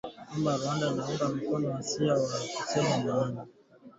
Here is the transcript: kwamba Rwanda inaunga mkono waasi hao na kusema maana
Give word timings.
kwamba 0.27 0.51
Rwanda 0.59 0.85
inaunga 0.91 1.25
mkono 1.35 1.67
waasi 1.71 2.05
hao 2.07 2.25
na 2.29 2.37
kusema 2.57 2.97
maana 3.05 3.41